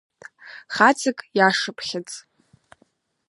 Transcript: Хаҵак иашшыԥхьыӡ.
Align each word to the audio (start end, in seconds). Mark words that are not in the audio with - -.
Хаҵак 0.75 1.17
иашшыԥхьыӡ. 1.37 2.11